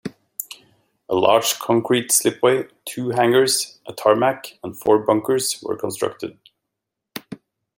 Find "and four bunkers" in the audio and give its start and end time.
4.63-5.61